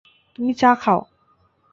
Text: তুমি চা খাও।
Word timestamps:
তুমি 0.35 0.51
চা 0.53 0.71
খাও। 0.75 0.99